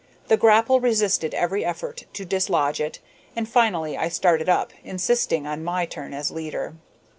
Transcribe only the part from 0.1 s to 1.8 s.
The grapple resisted every